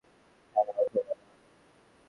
হ্যাঁঁ 0.55 0.65
অথবা 0.71 1.01
না? 1.07 1.13